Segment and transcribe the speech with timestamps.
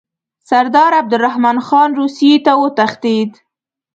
[0.49, 3.31] سردار عبدالرحمن خان روسیې ته وتښتېد.